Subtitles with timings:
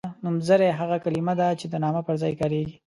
[0.23, 2.75] نومځری هغه کلمه ده چې د نامه پر ځای کاریږي.